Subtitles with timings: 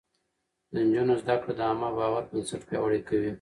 [0.73, 3.29] د نجونو زده کړه د عامه باور بنسټ پياوړی کوي.